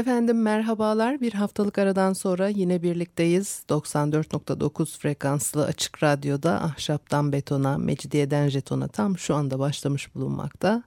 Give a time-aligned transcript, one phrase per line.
[0.00, 1.20] Efendim merhabalar.
[1.20, 3.64] Bir haftalık aradan sonra yine birlikteyiz.
[3.68, 10.82] 94.9 frekanslı açık radyoda ahşaptan betona, mecidiyeden jetona tam şu anda başlamış bulunmakta.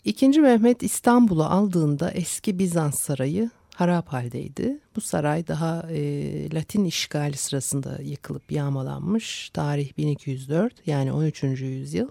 [0.03, 4.79] İkinci Mehmet İstanbul'u aldığında eski Bizans sarayı harap haldeydi.
[4.95, 6.01] Bu saray daha e,
[6.53, 9.49] Latin işgali sırasında yıkılıp yağmalanmış.
[9.49, 11.43] Tarih 1204 yani 13.
[11.43, 12.07] yüzyıl.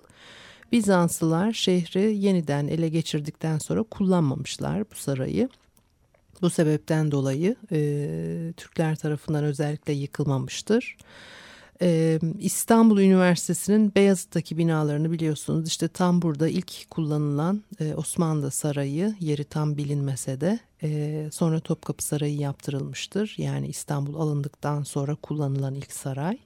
[0.72, 5.48] Bizanslılar şehri yeniden ele geçirdikten sonra kullanmamışlar bu sarayı.
[6.42, 10.96] Bu sebepten dolayı e, Türkler tarafından özellikle yıkılmamıştır.
[12.38, 15.68] İstanbul Üniversitesi'nin Beyazıt'taki binalarını biliyorsunuz.
[15.68, 17.62] İşte tam burada ilk kullanılan
[17.96, 20.58] Osmanlı Sarayı yeri tam bilinmese de
[21.32, 23.34] sonra Topkapı Sarayı yaptırılmıştır.
[23.38, 26.38] Yani İstanbul alındıktan sonra kullanılan ilk saray.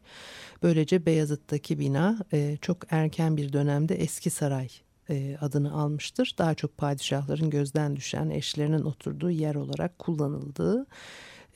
[0.62, 2.18] Böylece Beyazıt'taki bina
[2.60, 4.68] çok erken bir dönemde eski saray
[5.40, 6.34] adını almıştır.
[6.38, 10.86] Daha çok padişahların gözden düşen eşlerinin oturduğu yer olarak kullanıldığı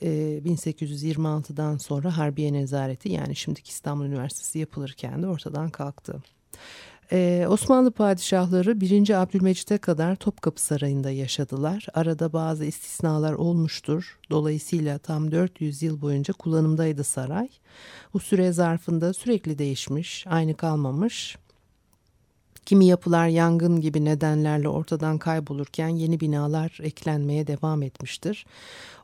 [0.01, 6.23] 1826'dan ee, sonra Harbiye Nezareti yani şimdiki İstanbul Üniversitesi yapılırken de ortadan kalktı.
[7.11, 9.09] Ee, Osmanlı padişahları 1.
[9.21, 11.87] Abdülmecit'e kadar Topkapı Sarayı'nda yaşadılar.
[11.93, 14.19] Arada bazı istisnalar olmuştur.
[14.29, 17.49] Dolayısıyla tam 400 yıl boyunca kullanımdaydı saray.
[18.13, 21.37] Bu süre zarfında sürekli değişmiş, aynı kalmamış.
[22.67, 28.45] Kimi yapılar yangın gibi nedenlerle ortadan kaybolurken yeni binalar eklenmeye devam etmiştir.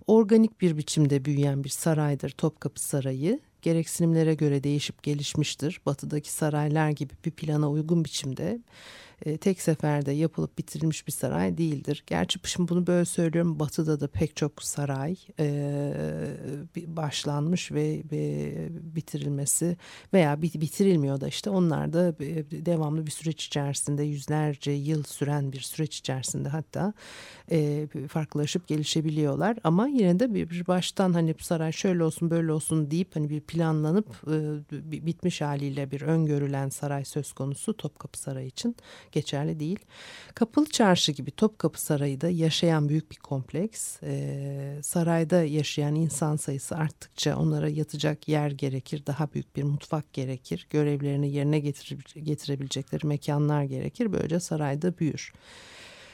[0.07, 3.39] Organik bir biçimde büyüyen bir saraydır Topkapı Sarayı.
[3.61, 5.81] Gereksinimlere göre değişip gelişmiştir.
[5.85, 8.59] Batıdaki saraylar gibi bir plana uygun biçimde
[9.25, 12.03] e, tek seferde yapılıp bitirilmiş bir saray değildir.
[12.07, 15.93] Gerçi şimdi bunu böyle söylüyorum batıda da pek çok saray e,
[16.75, 18.53] başlanmış ve, ve
[18.95, 19.77] bitirilmesi
[20.13, 22.19] veya bitirilmiyor da işte onlar da
[22.65, 26.93] devamlı bir süreç içerisinde yüzlerce yıl süren bir süreç içerisinde hatta
[27.51, 29.57] e, farklılaşıp gelişebiliyorlar.
[29.63, 33.41] Ama yine de bir, bir baştan hani saray şöyle olsun böyle olsun deyip hani bir
[33.41, 38.75] planlanıp e, bitmiş haliyle bir öngörülen saray söz konusu Topkapı Sarayı için
[39.13, 39.79] geçerli değil.
[40.35, 44.03] Kapalı Çarşı gibi Topkapı Sarayı da yaşayan büyük bir kompleks.
[44.03, 49.03] Ee, sarayda yaşayan insan sayısı arttıkça onlara yatacak yer gerekir.
[49.07, 50.67] Daha büyük bir mutfak gerekir.
[50.69, 51.59] Görevlerini yerine
[52.23, 54.13] getirebilecekleri mekanlar gerekir.
[54.13, 55.33] Böylece sarayda büyür.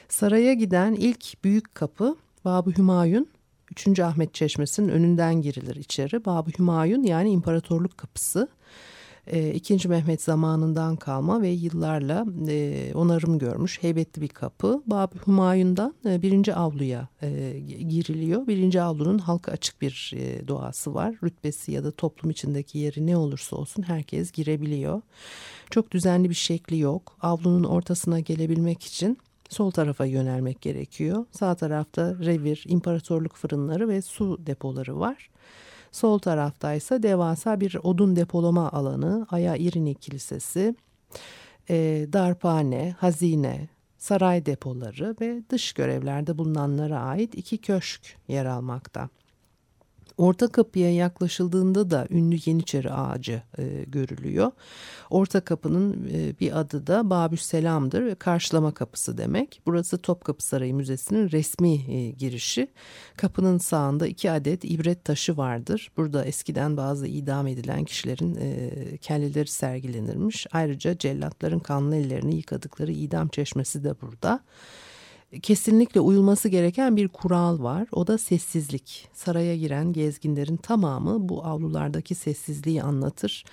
[0.08, 3.28] Saraya giden ilk büyük kapı Babı Hümayun
[3.70, 4.00] 3.
[4.00, 6.24] Ahmet Çeşmesi'nin önünden girilir içeri.
[6.24, 8.48] Babı Hümayun yani imparatorluk kapısı.
[9.26, 14.82] E, İkinci Mehmet zamanından kalma ve yıllarla e, onarım görmüş heybetli bir kapı.
[14.86, 18.46] Bab Humayun'dan e, birinci avluya e, giriliyor.
[18.46, 21.14] Birinci avlunun halka açık bir e, doğası var.
[21.24, 25.02] Rütbesi ya da toplum içindeki yeri ne olursa olsun herkes girebiliyor.
[25.70, 27.16] Çok düzenli bir şekli yok.
[27.22, 31.26] Avlunun ortasına gelebilmek için sol tarafa yönelmek gerekiyor.
[31.30, 35.30] Sağ tarafta revir, imparatorluk fırınları ve su depoları var.
[35.92, 40.74] Sol taraftaysa devasa bir odun depolama alanı, Aya İrini Kilisesi,
[41.70, 43.68] e, darphane, hazine,
[43.98, 49.08] saray depoları ve dış görevlerde bulunanlara ait iki köşk yer almakta.
[50.16, 54.52] Orta kapıya yaklaşıldığında da ünlü Yeniçeri ağacı e, görülüyor.
[55.10, 59.60] Orta kapının e, bir adı da Babüs Selam'dır ve karşılama kapısı demek.
[59.66, 62.68] Burası Topkapı Sarayı Müzesi'nin resmi e, girişi.
[63.16, 65.90] Kapının sağında iki adet ibret taşı vardır.
[65.96, 70.46] Burada eskiden bazı idam edilen kişilerin e, kelleleri sergilenirmiş.
[70.52, 74.40] Ayrıca cellatların kanlı ellerini yıkadıkları idam çeşmesi de burada
[75.42, 77.88] kesinlikle uyulması gereken bir kural var.
[77.92, 79.08] O da sessizlik.
[79.12, 83.44] Saraya giren gezginlerin tamamı bu avlulardaki sessizliği anlatır.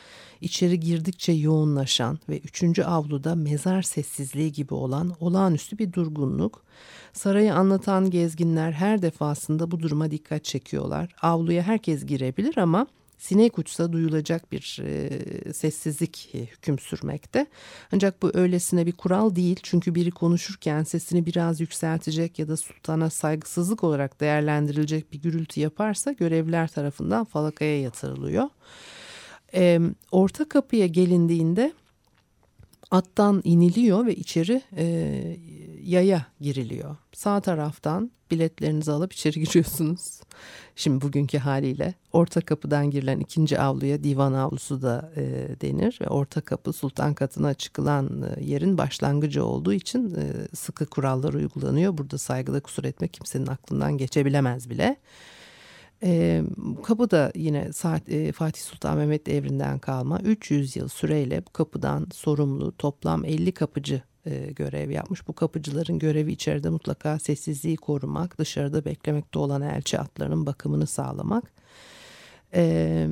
[0.42, 6.64] İçeri girdikçe yoğunlaşan ve üçüncü avluda mezar sessizliği gibi olan olağanüstü bir durgunluk.
[7.14, 11.16] Sarayı anlatan gezginler her defasında bu duruma dikkat çekiyorlar.
[11.22, 17.46] Avluya herkes girebilir ama sinek uçsa duyulacak bir e, sessizlik e, hüküm sürmekte.
[17.94, 23.10] Ancak bu öylesine bir kural değil çünkü biri konuşurken sesini biraz yükseltecek ya da sultana
[23.10, 28.50] saygısızlık olarak değerlendirilecek bir gürültü yaparsa görevliler tarafından falakaya yatırılıyor.
[29.54, 29.80] E,
[30.12, 31.74] orta kapıya gelindiğinde
[32.92, 35.38] Attan iniliyor ve içeri e,
[35.88, 36.96] yaya giriliyor.
[37.14, 40.22] Sağ taraftan biletlerinizi alıp içeri giriyorsunuz.
[40.76, 45.22] Şimdi bugünkü haliyle orta kapıdan girilen ikinci avluya divan avlusu da e,
[45.62, 51.34] denir ve orta kapı sultan katına çıkılan e, yerin başlangıcı olduğu için e, sıkı kurallar
[51.34, 51.98] uygulanıyor.
[51.98, 54.98] Burada saygıda kusur etmek kimsenin aklından geçebilemez bile.
[56.04, 56.44] E,
[56.84, 62.08] kapı da yine saat, e, Fatih Sultan Mehmet devrinden kalma 300 yıl süreyle bu kapıdan
[62.14, 65.28] sorumlu toplam 50 kapıcı e, görev yapmış.
[65.28, 71.44] Bu kapıcıların görevi içeride mutlaka sessizliği korumak, dışarıda beklemekte olan elçi atlarının bakımını sağlamak.
[72.54, 73.08] E,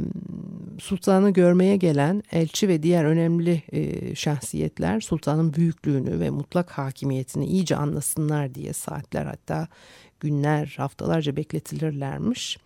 [0.79, 7.75] sultanı görmeye gelen elçi ve diğer önemli e, şahsiyetler sultanın büyüklüğünü ve mutlak hakimiyetini iyice
[7.75, 9.67] anlasınlar diye saatler hatta
[10.25, 12.57] günler, haftalarca bekletilirlermiş.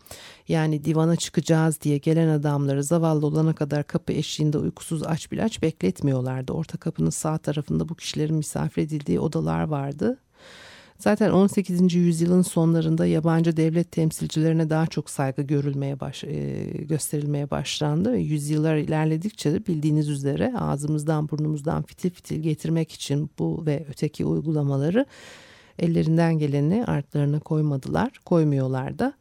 [0.48, 5.62] Yani divana çıkacağız diye gelen adamları zavallı olana kadar kapı eşiğinde uykusuz aç bir aç
[5.62, 6.54] bekletmiyorlardı.
[6.54, 10.18] Orta kapının sağ tarafında bu kişilerin misafir edildiği odalar vardı.
[11.00, 11.96] Zaten 18.
[11.96, 18.76] yüzyılın sonlarında yabancı devlet temsilcilerine daha çok saygı görülmeye baş, e, gösterilmeye başlandı ve yüzyıllar
[18.78, 25.06] ilerledikçe de bildiğiniz üzere ağzımızdan burnumuzdan fitil fitil getirmek için bu ve öteki uygulamaları
[25.80, 29.14] ellerinden geleni artlarına koymadılar, koymuyorlar da.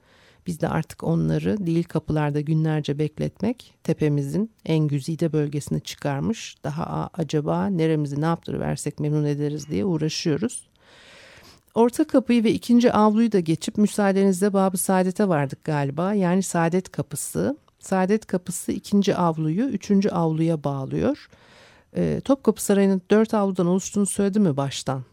[0.47, 6.57] Biz de artık onları değil kapılarda günlerce bekletmek tepemizin en güzide bölgesine çıkarmış.
[6.65, 10.69] Daha acaba neremizi ne yaptırıversek memnun ederiz diye uğraşıyoruz.
[11.75, 16.15] Orta kapıyı ve ikinci avluyu da geçip müsaadenizle Babı Saadet'e vardık galiba.
[16.15, 17.57] Yani Saadet Kapısı.
[17.79, 21.29] Saadet Kapısı ikinci avluyu üçüncü avluya bağlıyor.
[21.97, 25.05] E, Topkapı Sarayı'nın dört avludan oluştuğunu söyledi mi baştan?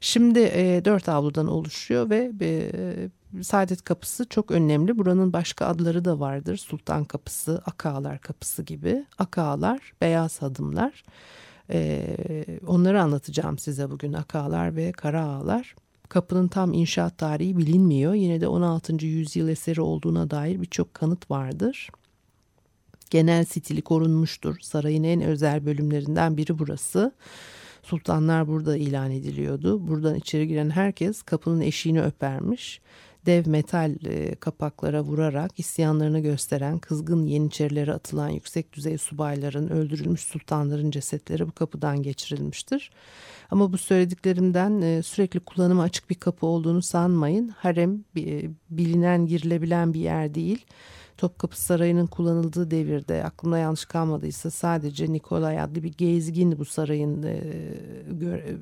[0.00, 4.98] Şimdi e, dört avludan oluşuyor ve e, Saadet Kapısı çok önemli.
[4.98, 6.56] Buranın başka adları da vardır.
[6.56, 9.06] Sultan Kapısı, Akağlar Kapısı gibi.
[9.18, 11.04] Akağlar, beyaz hadımlar.
[11.70, 12.06] E,
[12.66, 14.12] onları anlatacağım size bugün.
[14.12, 15.74] Akağlar ve Kara Ağlar.
[16.08, 18.14] Kapının tam inşaat tarihi bilinmiyor.
[18.14, 19.06] Yine de 16.
[19.06, 21.90] yüzyıl eseri olduğuna dair birçok kanıt vardır.
[23.10, 24.56] Genel stili korunmuştur.
[24.60, 27.12] Sarayın en özel bölümlerinden biri burası.
[27.88, 29.88] Sultanlar burada ilan ediliyordu.
[29.88, 32.80] Buradan içeri giren herkes kapının eşiğini öpermiş.
[33.26, 40.90] Dev metal e, kapaklara vurarak isyanlarını gösteren kızgın yeniçerilere atılan yüksek düzey subayların öldürülmüş sultanların
[40.90, 42.90] cesetleri bu kapıdan geçirilmiştir.
[43.50, 47.48] Ama bu söylediklerimden e, sürekli kullanıma açık bir kapı olduğunu sanmayın.
[47.48, 50.66] Harem e, bilinen girilebilen bir yer değil.
[51.18, 57.40] Topkapı Sarayı'nın kullanıldığı devirde aklımda yanlış kalmadıysa sadece Nikolay adlı bir gezgin bu sarayın e,
[58.10, 58.56] göre,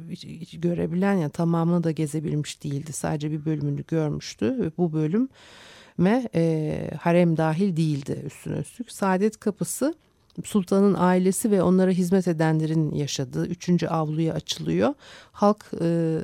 [0.52, 2.92] görebilen ya yani tamamını da gezebilmiş değildi.
[2.92, 5.28] Sadece bir bölümünü görmüştü ve bu bölüm
[5.98, 8.92] ve e, harem dahil değildi üstüne üstlük.
[8.92, 9.94] Saadet Kapısı
[10.44, 14.94] sultanın ailesi ve onlara hizmet edenlerin yaşadığı üçüncü avluya açılıyor.
[15.32, 16.18] Halk e,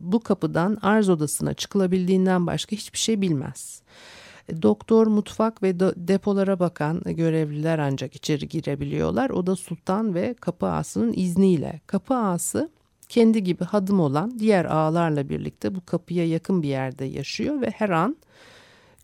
[0.00, 3.82] bu kapıdan arz odasına çıkılabildiğinden başka hiçbir şey bilmez.
[4.62, 9.30] Doktor, mutfak ve depolara bakan görevliler ancak içeri girebiliyorlar.
[9.30, 11.80] O da sultan ve kapı ağasının izniyle.
[11.86, 12.70] Kapı ağası
[13.08, 17.90] kendi gibi hadım olan diğer ağalarla birlikte bu kapıya yakın bir yerde yaşıyor ve her
[17.90, 18.16] an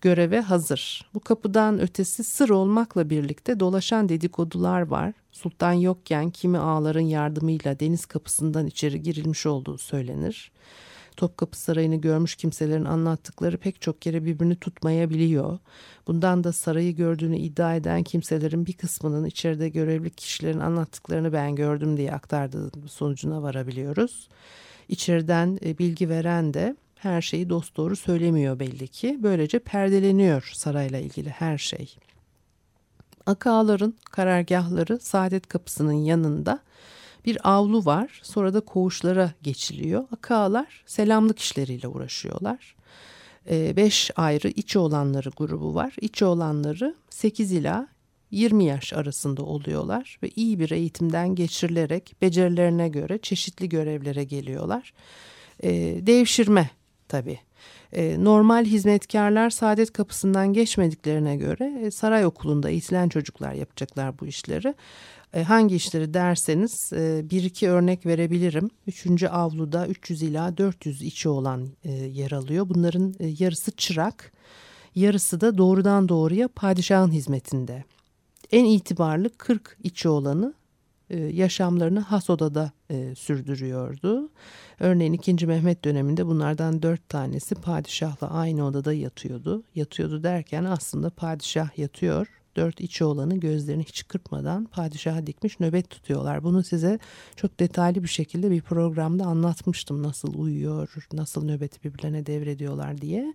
[0.01, 1.09] göreve hazır.
[1.13, 5.13] Bu kapıdan ötesi sır olmakla birlikte dolaşan dedikodular var.
[5.31, 10.51] Sultan yokken kimi ağaların yardımıyla deniz kapısından içeri girilmiş olduğu söylenir.
[11.13, 15.59] Topkapı Sarayı'nı görmüş kimselerin anlattıkları pek çok kere birbirini tutmayabiliyor.
[16.07, 21.97] Bundan da sarayı gördüğünü iddia eden kimselerin bir kısmının içeride görevli kişilerin anlattıklarını ben gördüm
[21.97, 24.29] diye aktardığı sonucuna varabiliyoruz.
[24.89, 29.19] İçeriden e, bilgi veren de her şeyi dosdoğru söylemiyor belli ki.
[29.23, 31.95] Böylece perdeleniyor sarayla ilgili her şey.
[33.25, 36.59] Akağların karargahları Saadet Kapısı'nın yanında
[37.25, 38.19] bir avlu var.
[38.23, 40.03] Sonra da koğuşlara geçiliyor.
[40.11, 42.75] Akalar selamlık işleriyle uğraşıyorlar.
[43.49, 45.95] E, beş ayrı içi olanları grubu var.
[46.01, 47.87] İçi olanları 8 ila
[48.31, 54.93] 20 yaş arasında oluyorlar ve iyi bir eğitimden geçirilerek becerilerine göre çeşitli görevlere geliyorlar.
[55.63, 55.71] E,
[56.07, 56.69] devşirme
[57.07, 57.39] tabii.
[57.93, 64.73] E, normal hizmetkarlar saadet kapısından geçmediklerine göre e, saray okulunda eğitilen çocuklar yapacaklar bu işleri.
[65.33, 68.69] E, hangi işleri derseniz e, bir iki örnek verebilirim.
[68.87, 72.69] Üçüncü avluda 300 ila 400 içi olan e, yer alıyor.
[72.69, 74.31] Bunların yarısı çırak,
[74.95, 77.83] yarısı da doğrudan doğruya padişahın hizmetinde.
[78.51, 80.53] En itibarlı 40 içi olanı
[81.31, 82.71] yaşamlarını has odada
[83.15, 84.29] sürdürüyordu.
[84.79, 85.47] Örneğin 2.
[85.47, 89.63] Mehmet döneminde bunlardan dört tanesi padişahla aynı odada yatıyordu.
[89.75, 96.43] Yatıyordu derken aslında padişah yatıyor Dört içi olanı gözlerini hiç kırpmadan padişaha dikmiş nöbet tutuyorlar.
[96.43, 96.99] Bunu size
[97.35, 100.03] çok detaylı bir şekilde bir programda anlatmıştım.
[100.03, 103.33] Nasıl uyuyor, nasıl nöbeti birbirlerine devrediyorlar diye.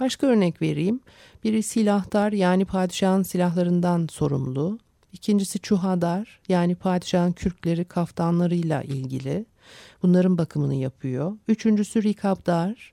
[0.00, 1.00] Başka örnek vereyim.
[1.44, 4.78] Biri silahdar yani padişahın silahlarından sorumlu.
[5.12, 9.46] İkincisi çuhadar yani padişahın kürkleri kaftanlarıyla ilgili.
[10.02, 11.36] Bunların bakımını yapıyor.
[11.48, 12.92] Üçüncüsü rikabdar.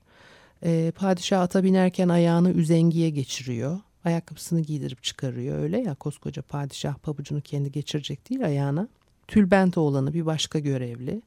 [0.62, 3.80] E, padişah ata binerken ayağını üzengiye geçiriyor.
[4.06, 8.88] Ayakkabısını giydirip çıkarıyor öyle ya koskoca padişah pabucunu kendi geçirecek değil ayağına.
[9.28, 11.22] Tülbent oğlanı bir başka görevli.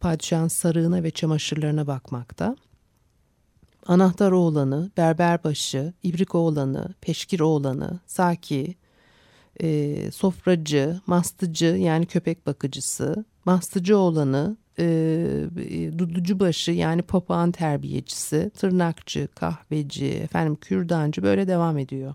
[0.00, 2.56] Padişahın sarığına ve çamaşırlarına bakmakta.
[3.86, 8.74] Anahtar oğlanı, berberbaşı, ibrik oğlanı, peşkir oğlanı, saki,
[9.60, 19.28] e, sofracı, mastıcı yani köpek bakıcısı, mastıcı oğlanı, e, duducu başı yani papağan terbiyecisi, tırnakçı,
[19.34, 22.14] kahveci, efendim kürdancı böyle devam ediyor.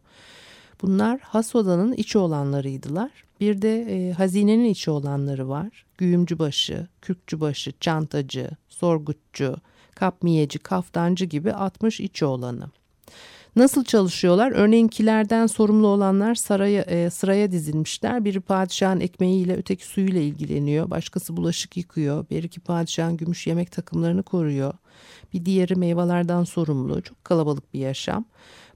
[0.82, 3.12] Bunlar has odanın içi olanlarıydılar.
[3.40, 5.86] Bir de e, hazinenin içi olanları var.
[5.98, 9.56] Güğümcü başı, kürkçü başı, çantacı, sorgutçu,
[9.96, 12.70] kapmiyeci, kaftancı gibi 60 içi olanı.
[13.56, 14.52] Nasıl çalışıyorlar?
[14.52, 18.26] Örneğin kilerden sorumlu olanlar saraya, e, sıraya dizilmişler.
[18.26, 20.90] Biri padişahın ekmeğiyle öteki suyuyla ilgileniyor.
[20.90, 22.26] Başkası bulaşık yıkıyor.
[22.30, 24.74] Bir iki padişahın gümüş yemek takımlarını koruyor.
[25.34, 27.02] Bir diğeri meyvelerden sorumlu.
[27.02, 28.26] Çok kalabalık bir yaşam.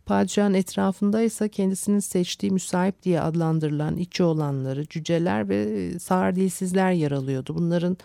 [0.06, 7.12] Padişahın etrafında ise kendisinin seçtiği müsait diye adlandırılan içi olanları, cüceler ve sağır dilsizler yer
[7.12, 7.56] alıyordu.
[7.56, 7.98] Bunların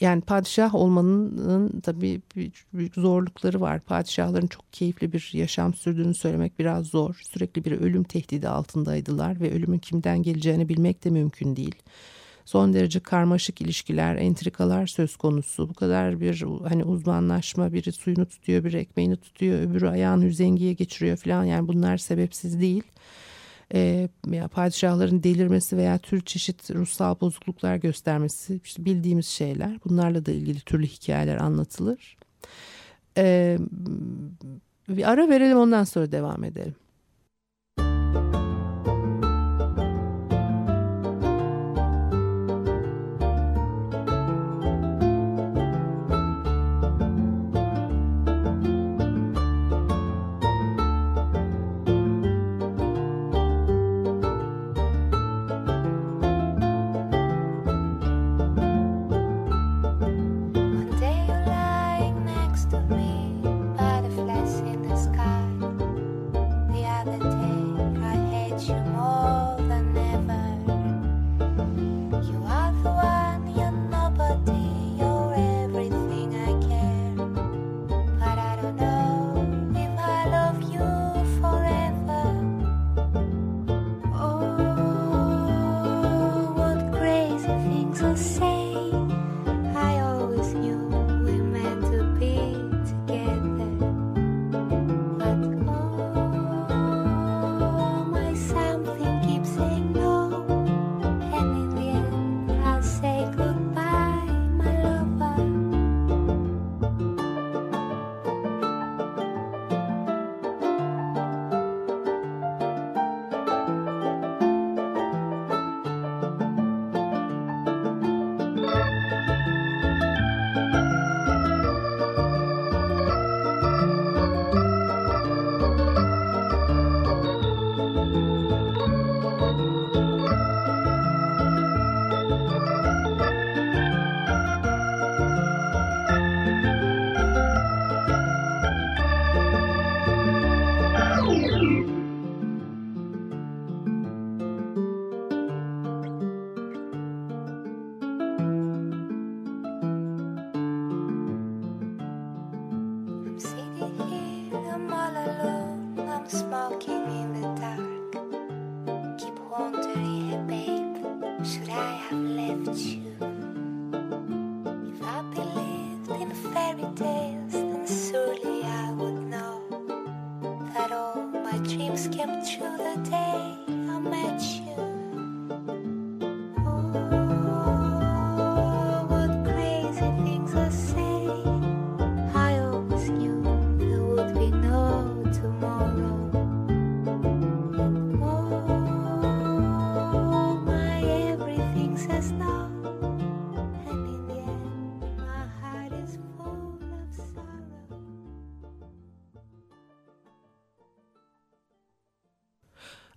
[0.00, 2.20] yani padişah olmanın tabii
[2.72, 3.80] büyük zorlukları var.
[3.80, 7.20] Padişahların çok keyifli bir yaşam sürdüğünü söylemek biraz zor.
[7.32, 11.74] Sürekli bir ölüm tehdidi altındaydılar ve ölümün kimden geleceğini bilmek de mümkün değil.
[12.44, 15.68] Son derece karmaşık ilişkiler, entrikalar söz konusu.
[15.68, 21.16] Bu kadar bir hani uzmanlaşma, biri suyunu tutuyor, biri ekmeğini tutuyor, öbürü ayağını üzengiye geçiriyor
[21.16, 21.44] falan.
[21.44, 22.82] Yani bunlar sebepsiz değil
[23.74, 29.78] e, ya padişahların delirmesi veya tür çeşit ruhsal bozukluklar göstermesi işte bildiğimiz şeyler.
[29.84, 32.16] Bunlarla da ilgili türlü hikayeler anlatılır.
[33.16, 33.58] E,
[34.88, 36.74] bir ara verelim ondan sonra devam edelim.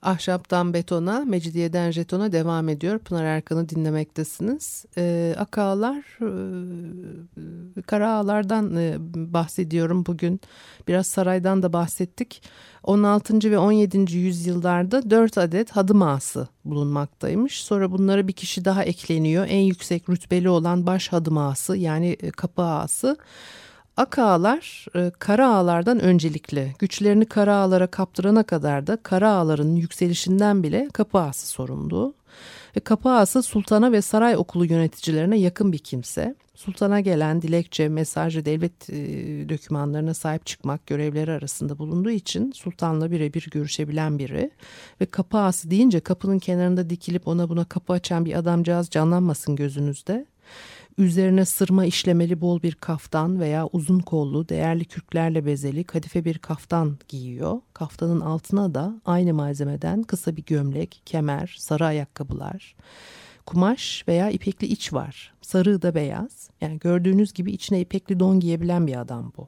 [0.03, 3.00] Ahşaptan betona, Mecidiyeden jetona devam ediyor.
[3.00, 4.86] Pınar Erkan'ı dinlemektesiniz.
[4.98, 5.98] Ee, Akağlar,
[7.77, 10.41] e, Kara Ağlar'dan e, bahsediyorum bugün.
[10.88, 12.41] Biraz saraydan da bahsettik.
[12.83, 13.51] 16.
[13.51, 14.17] ve 17.
[14.17, 17.63] yüzyıllarda 4 adet hadım ağası bulunmaktaymış.
[17.63, 19.45] Sonra bunlara bir kişi daha ekleniyor.
[19.50, 23.17] En yüksek rütbeli olan baş hadım ağası yani e, kapı ağası.
[23.97, 26.73] Ak ağalar e, kara ağalardan öncelikli.
[26.79, 32.13] Güçlerini kara ağalara kaptırana kadar da kara ağaların yükselişinden bile kapı ağası sorumlu.
[32.77, 36.35] Ve kapı ağası sultana ve saray okulu yöneticilerine yakın bir kimse.
[36.55, 38.95] Sultana gelen dilekçe, mesaj devlet e,
[39.50, 44.51] dokümanlarına sahip çıkmak görevleri arasında bulunduğu için sultanla birebir görüşebilen biri.
[45.01, 50.25] Ve kapı ağası deyince kapının kenarında dikilip ona buna kapı açan bir adamcağız canlanmasın gözünüzde.
[50.97, 56.97] Üzerine sırma işlemeli bol bir kaftan veya uzun kollu değerli kürklerle bezeli kadife bir kaftan
[57.07, 57.62] giyiyor.
[57.73, 62.75] Kaftanın altına da aynı malzemeden kısa bir gömlek, kemer, sarı ayakkabılar,
[63.45, 65.33] kumaş veya ipekli iç var.
[65.41, 66.50] Sarı da beyaz.
[66.62, 69.47] Yani gördüğünüz gibi içine ipekli don giyebilen bir adam bu.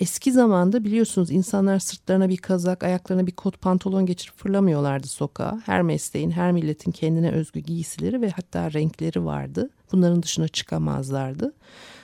[0.00, 5.62] Eski zamanda biliyorsunuz insanlar sırtlarına bir kazak, ayaklarına bir kot pantolon geçirip fırlamıyorlardı sokağa.
[5.66, 9.70] Her mesleğin, her milletin kendine özgü giysileri ve hatta renkleri vardı.
[9.92, 11.52] Bunların dışına çıkamazlardı.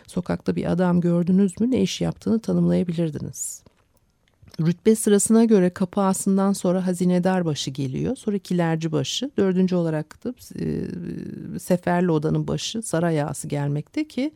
[0.06, 3.62] Sokakta bir adam gördünüz mü ne iş yaptığını tanımlayabilirdiniz.
[4.60, 8.16] Rütbe sırasına göre kapı ağasından sonra hazinedar başı geliyor.
[8.16, 9.30] Sonra kilerci başı.
[9.36, 10.84] Dördüncü olarak da e,
[11.58, 14.30] seferli odanın başı saray ağası gelmekte ki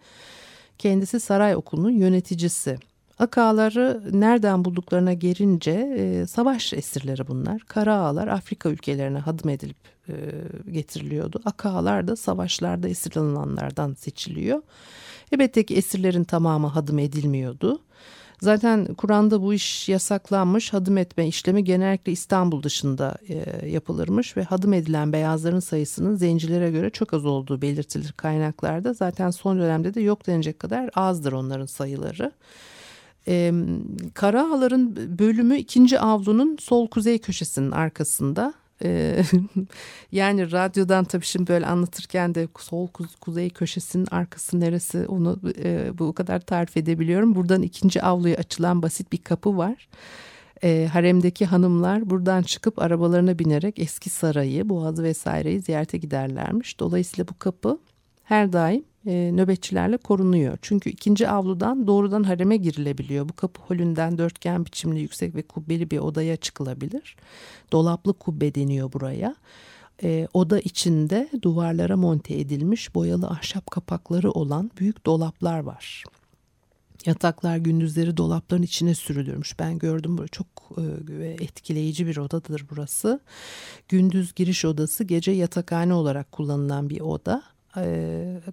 [0.78, 2.89] kendisi saray okulunun yöneticisi.
[3.20, 7.62] Akağları nereden bulduklarına gelince e, savaş esirleri bunlar.
[7.68, 9.76] Kara ağalar Afrika ülkelerine hadım edilip
[10.08, 10.14] e,
[10.70, 11.40] getiriliyordu.
[11.44, 14.62] Akağlar da savaşlarda esir alınanlardan seçiliyor.
[15.32, 17.78] Elbette ki esirlerin tamamı hadım edilmiyordu.
[18.40, 20.72] Zaten Kur'an'da bu iş yasaklanmış.
[20.72, 26.90] Hadım etme işlemi genellikle İstanbul dışında e, yapılırmış ve hadım edilen beyazların sayısının zencilere göre
[26.90, 28.92] çok az olduğu belirtilir kaynaklarda.
[28.92, 32.32] Zaten son dönemde de yok denecek kadar azdır onların sayıları.
[33.28, 33.52] E,
[34.14, 38.54] Karaağların bölümü ikinci avlunun sol kuzey köşesinin arkasında.
[38.84, 39.22] E,
[40.12, 42.88] yani radyodan tabii şimdi böyle anlatırken de sol
[43.20, 47.34] kuzey köşesinin arkası neresi onu e, bu kadar tarif edebiliyorum.
[47.34, 49.88] Buradan ikinci avluya açılan basit bir kapı var.
[50.62, 56.80] E, haremdeki hanımlar buradan çıkıp arabalarına binerek eski sarayı, boğazı vesaireyi ziyarete giderlermiş.
[56.80, 57.78] Dolayısıyla bu kapı
[58.24, 60.58] her daim e, nöbetçilerle korunuyor.
[60.62, 63.28] Çünkü ikinci avludan doğrudan hareme girilebiliyor.
[63.28, 67.16] Bu kapı holünden dörtgen biçimli yüksek ve kubbeli bir odaya çıkılabilir.
[67.72, 69.36] Dolaplı kubbe deniyor buraya.
[70.02, 76.04] E, oda içinde duvarlara monte edilmiş boyalı ahşap kapakları olan büyük dolaplar var.
[77.06, 79.58] Yataklar gündüzleri dolapların içine sürülürmüş.
[79.58, 80.46] Ben gördüm böyle çok
[81.20, 83.20] e, etkileyici bir odadır burası.
[83.88, 87.42] Gündüz giriş odası, gece yatakhane olarak kullanılan bir oda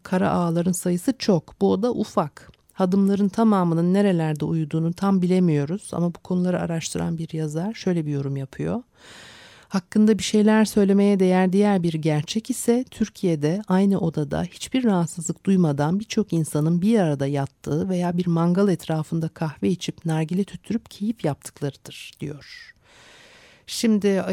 [0.03, 1.62] kara ağların sayısı çok.
[1.62, 2.51] Bu oda ufak.
[2.73, 8.38] Hadımların tamamının nerelerde uyuduğunu tam bilemiyoruz ama bu konuları araştıran bir yazar şöyle bir yorum
[8.38, 8.84] yapıyor.
[9.69, 15.99] Hakkında bir şeyler söylemeye değer diğer bir gerçek ise Türkiye'de aynı odada hiçbir rahatsızlık duymadan
[15.99, 22.12] birçok insanın bir arada yattığı veya bir mangal etrafında kahve içip nargile tüttürüp keyif yaptıklarıdır
[22.19, 22.73] diyor.
[23.69, 24.23] Şimdi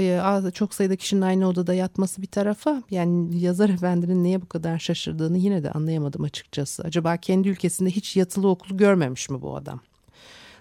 [0.54, 5.38] çok sayıda kişinin aynı odada yatması bir tarafa yani yazar efendinin niye bu kadar şaşırdığını
[5.38, 6.82] yine de anlayamadım açıkçası.
[6.82, 9.80] Acaba kendi ülkesinde hiç yatılı okulu görmemiş mi bu adam?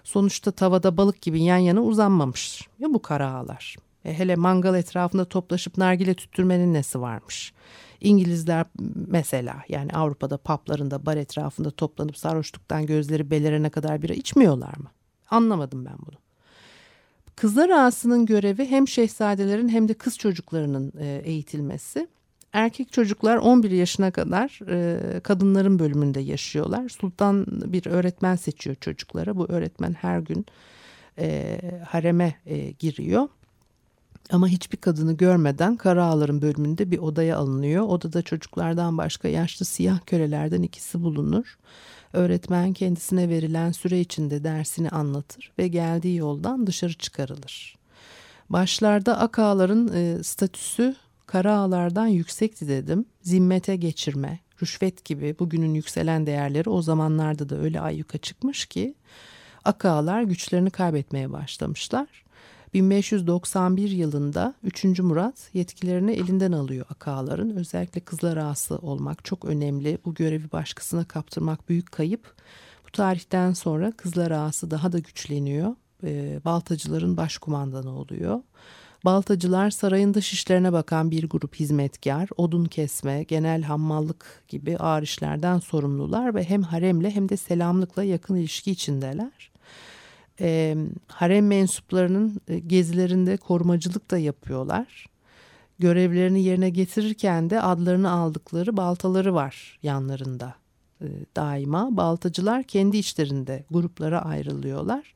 [0.04, 3.76] Sonuçta tavada balık gibi yan yana uzanmamış ya bu kara ağlar.
[4.04, 7.52] E hele mangal etrafında toplaşıp nargile tüttürmenin nesi varmış?
[8.00, 8.66] İngilizler
[9.06, 14.90] mesela yani Avrupa'da paplarında bar etrafında toplanıp sarhoşluktan gözleri belerene kadar bira içmiyorlar mı?
[15.30, 16.23] Anlamadım ben bunu.
[17.36, 22.08] Kızlar ağasının görevi hem şehzadelerin hem de kız çocuklarının e, eğitilmesi.
[22.52, 26.88] Erkek çocuklar 11 yaşına kadar e, kadınların bölümünde yaşıyorlar.
[26.88, 29.36] Sultan bir öğretmen seçiyor çocuklara.
[29.36, 30.46] Bu öğretmen her gün
[31.18, 32.34] e, hareme
[32.78, 33.28] giriyor.
[34.30, 37.84] Ama hiçbir kadını görmeden Kara Ağaların bölümünde bir odaya alınıyor.
[37.88, 41.58] Odada çocuklardan başka yaşlı siyah kölelerden ikisi bulunur.
[42.14, 47.76] Öğretmen kendisine verilen süre içinde dersini anlatır ve geldiği yoldan dışarı çıkarılır.
[48.50, 50.96] Başlarda akağların e, statüsü
[51.26, 53.06] kara ağlardan yüksekti dedim.
[53.22, 58.94] Zimmete geçirme, rüşvet gibi bugünün yükselen değerleri o zamanlarda da öyle ayyuka çıkmış ki
[59.64, 62.23] akağlar güçlerini kaybetmeye başlamışlar.
[62.74, 64.84] 1591 yılında 3.
[64.84, 67.56] Murat yetkilerini elinden alıyor akaların.
[67.56, 69.98] Özellikle kızlar ağası olmak çok önemli.
[70.04, 72.34] Bu görevi başkasına kaptırmak büyük kayıp.
[72.86, 75.74] Bu tarihten sonra kızlar ağası daha da güçleniyor.
[76.04, 78.40] E, baltacıların başkumandanı oluyor.
[79.04, 85.58] Baltacılar sarayın dış işlerine bakan bir grup hizmetkar, odun kesme, genel hammallık gibi ağır işlerden
[85.58, 89.53] sorumlular ve hem haremle hem de selamlıkla yakın ilişki içindeler.
[90.40, 95.06] E, harem mensuplarının gezilerinde korumacılık da yapıyorlar.
[95.78, 100.54] Görevlerini yerine getirirken de adlarını aldıkları baltaları var yanlarında
[101.00, 101.96] e, daima.
[101.96, 105.14] Baltacılar kendi içlerinde gruplara ayrılıyorlar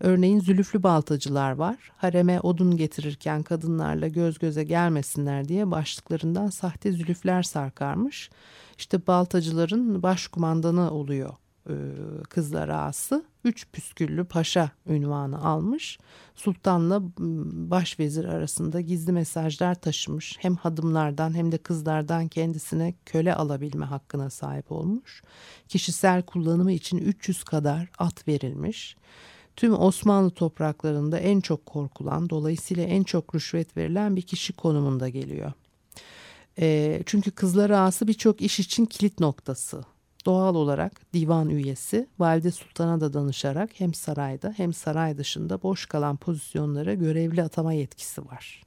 [0.00, 1.76] Örneğin zülüflü baltacılar var.
[1.96, 8.30] Hareme odun getirirken kadınlarla göz göze gelmesinler diye başlıklarından sahte zülüfler sarkarmış.
[8.78, 11.34] İşte baltacıların başkumandanı oluyor
[12.28, 13.24] kızlar ağası.
[13.44, 15.98] Üç püsküllü paşa ünvanı almış.
[16.34, 17.00] Sultanla
[17.70, 20.36] başvezir arasında gizli mesajlar taşımış.
[20.40, 25.22] Hem hadımlardan hem de kızlardan kendisine köle alabilme hakkına sahip olmuş.
[25.68, 28.96] Kişisel kullanımı için 300 kadar at verilmiş
[29.58, 35.52] tüm Osmanlı topraklarında en çok korkulan, dolayısıyla en çok rüşvet verilen bir kişi konumunda geliyor.
[36.58, 39.84] E, çünkü kızlar ağası birçok iş için kilit noktası.
[40.26, 46.16] Doğal olarak divan üyesi, valide sultana da danışarak hem sarayda hem saray dışında boş kalan
[46.16, 48.62] pozisyonlara görevli atama yetkisi var.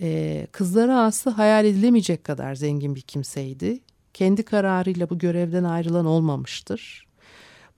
[0.00, 3.80] Ee, kızlar ağası hayal edilemeyecek kadar zengin bir kimseydi.
[4.14, 7.08] Kendi kararıyla bu görevden ayrılan olmamıştır.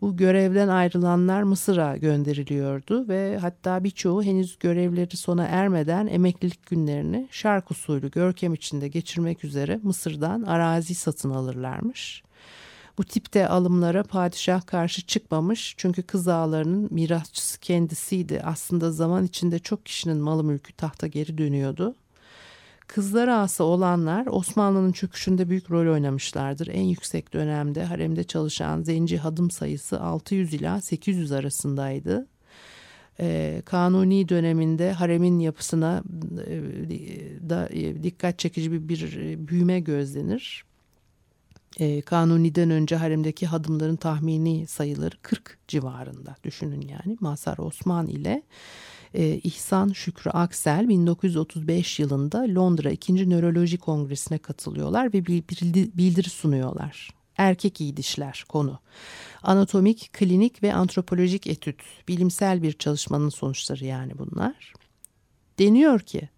[0.01, 7.71] Bu görevden ayrılanlar Mısır'a gönderiliyordu ve hatta birçoğu henüz görevleri sona ermeden emeklilik günlerini şark
[7.71, 12.23] usulü görkem içinde geçirmek üzere Mısır'dan arazi satın alırlarmış.
[12.99, 18.43] Bu tipte alımlara padişah karşı çıkmamış çünkü kız ağalarının mirasçısı kendisiydi.
[18.45, 21.95] Aslında zaman içinde çok kişinin malı mülkü tahta geri dönüyordu.
[22.87, 26.67] Kızlar ağası olanlar Osmanlı'nın çöküşünde büyük rol oynamışlardır.
[26.67, 32.27] En yüksek dönemde haremde çalışan zenci hadım sayısı 600 ila 800 arasındaydı.
[33.21, 36.03] Ee, kanuni döneminde haremin yapısına
[36.47, 40.65] e, da e, dikkat çekici bir, bir büyüme gözlenir.
[41.79, 48.43] E, kanuniden önce haremdeki hadımların tahmini sayıları 40 civarında düşünün yani Mazhar Osman ile
[49.15, 53.31] e, İhsan Şükrü Aksel 1935 yılında Londra 2.
[53.31, 57.11] Nöroloji Kongresi'ne katılıyorlar ve bildiri sunuyorlar.
[57.37, 58.79] Erkek iyi dişler konu.
[59.43, 64.73] Anatomik, klinik ve antropolojik etüt, bilimsel bir çalışmanın sonuçları yani bunlar.
[65.59, 66.29] Deniyor ki,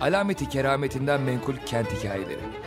[0.01, 2.66] Alameti kerametinden menkul kent hikayeleri.